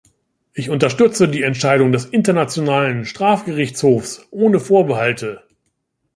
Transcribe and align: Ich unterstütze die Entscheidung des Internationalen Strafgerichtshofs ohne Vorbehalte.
Ich 0.55 0.71
unterstütze 0.71 1.29
die 1.29 1.43
Entscheidung 1.43 1.91
des 1.91 2.05
Internationalen 2.05 3.05
Strafgerichtshofs 3.05 4.25
ohne 4.31 4.59
Vorbehalte. 4.59 5.43